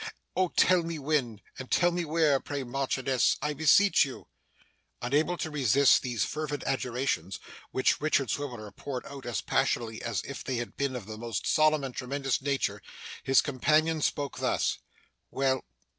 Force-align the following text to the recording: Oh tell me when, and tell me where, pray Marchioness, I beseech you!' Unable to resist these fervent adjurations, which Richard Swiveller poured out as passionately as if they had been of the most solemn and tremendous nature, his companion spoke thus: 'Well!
Oh 0.35 0.47
tell 0.57 0.81
me 0.81 0.97
when, 0.97 1.41
and 1.59 1.69
tell 1.69 1.91
me 1.91 2.05
where, 2.05 2.39
pray 2.39 2.63
Marchioness, 2.63 3.37
I 3.39 3.53
beseech 3.53 4.03
you!' 4.03 4.27
Unable 4.99 5.37
to 5.37 5.51
resist 5.51 6.01
these 6.01 6.25
fervent 6.25 6.63
adjurations, 6.65 7.39
which 7.69 8.01
Richard 8.01 8.31
Swiveller 8.31 8.71
poured 8.71 9.05
out 9.05 9.27
as 9.27 9.41
passionately 9.41 10.01
as 10.01 10.23
if 10.23 10.43
they 10.43 10.55
had 10.55 10.75
been 10.75 10.95
of 10.95 11.05
the 11.05 11.19
most 11.19 11.45
solemn 11.45 11.83
and 11.83 11.93
tremendous 11.93 12.41
nature, 12.41 12.81
his 13.21 13.43
companion 13.43 14.01
spoke 14.01 14.39
thus: 14.39 14.79
'Well! 15.29 15.63